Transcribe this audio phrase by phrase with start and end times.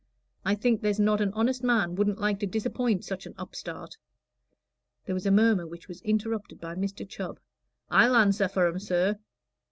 [0.43, 3.97] I think there's not an honest man wouldn't like to disappoint such an upstart."
[5.05, 7.07] There was a murmur which was interpreted by Mr.
[7.07, 7.39] Chubb.
[7.91, 9.19] "I'll answer for 'em, sir."